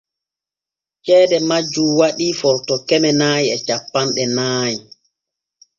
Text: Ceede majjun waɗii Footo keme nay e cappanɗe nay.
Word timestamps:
Ceede 1.05 1.37
majjun 1.49 1.89
waɗii 1.99 2.37
Footo 2.39 2.73
keme 2.87 3.09
nay 3.21 3.43
e 3.55 3.57
cappanɗe 3.67 4.23
nay. 4.37 4.75